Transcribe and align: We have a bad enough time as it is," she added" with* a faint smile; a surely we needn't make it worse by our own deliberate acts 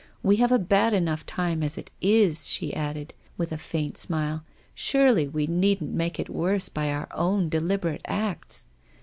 We 0.23 0.37
have 0.37 0.51
a 0.51 0.57
bad 0.57 0.93
enough 0.93 1.27
time 1.27 1.61
as 1.61 1.77
it 1.77 1.91
is," 2.01 2.47
she 2.49 2.73
added" 2.73 3.13
with* 3.37 3.51
a 3.51 3.57
faint 3.59 3.99
smile; 3.99 4.37
a 4.37 4.43
surely 4.73 5.27
we 5.27 5.45
needn't 5.45 5.93
make 5.93 6.19
it 6.19 6.27
worse 6.27 6.69
by 6.69 6.89
our 6.89 7.07
own 7.13 7.49
deliberate 7.49 8.01
acts 8.05 8.65